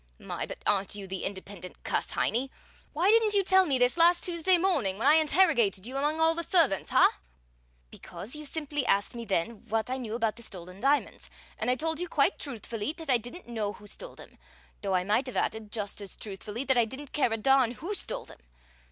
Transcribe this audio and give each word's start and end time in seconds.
My, 0.17 0.47
but 0.47 0.57
aren't 0.65 0.95
you 0.95 1.05
the 1.05 1.25
independent 1.25 1.83
cuss, 1.83 2.09
Heinie? 2.13 2.49
Why 2.91 3.11
didn't 3.11 3.35
you 3.35 3.43
tell 3.43 3.67
me 3.67 3.77
this 3.77 3.97
last 3.97 4.23
Tuesday 4.23 4.57
morning, 4.57 4.97
when 4.97 5.05
I 5.05 5.13
interrogated 5.13 5.85
you, 5.85 5.95
among 5.95 6.19
all 6.19 6.33
the 6.33 6.41
servants, 6.41 6.89
huh?" 6.89 7.07
"Because 7.91 8.35
you 8.35 8.43
simply 8.43 8.83
asked 8.87 9.13
me 9.13 9.25
then 9.25 9.63
what 9.67 9.91
I 9.91 9.97
knew 9.97 10.15
about 10.15 10.37
the 10.37 10.41
stolen 10.41 10.79
diamonds, 10.79 11.29
and 11.55 11.69
I 11.69 11.75
told 11.75 11.99
you 11.99 12.07
quite 12.07 12.39
truthfully 12.39 12.93
that 12.93 13.11
I 13.11 13.19
didn't 13.19 13.47
know 13.47 13.73
who 13.73 13.85
stole 13.85 14.15
them, 14.15 14.39
though 14.81 14.95
I 14.95 15.03
might 15.03 15.27
have 15.27 15.37
added, 15.37 15.71
just 15.71 16.01
as 16.01 16.15
truthfully, 16.15 16.63
that 16.63 16.79
I 16.79 16.85
didn't 16.85 17.13
care 17.13 17.31
a 17.31 17.37
darn 17.37 17.73
who 17.73 17.93
stole 17.93 18.25
them! 18.25 18.39